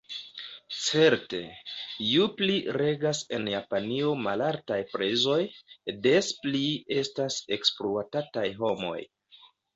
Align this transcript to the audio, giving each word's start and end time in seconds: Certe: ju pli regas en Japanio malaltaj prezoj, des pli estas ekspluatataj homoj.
Certe: 0.83 1.41
ju 2.11 2.25
pli 2.39 2.55
regas 2.81 3.19
en 3.39 3.45
Japanio 3.51 4.15
malaltaj 4.29 4.79
prezoj, 4.95 5.39
des 6.09 6.33
pli 6.49 6.65
estas 6.99 7.39
ekspluatataj 7.59 8.47
homoj. 8.65 8.99